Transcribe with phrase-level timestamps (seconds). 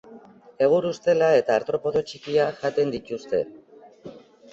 [0.67, 3.43] Egur ustela eta artropodo txikiak jaten dituzte.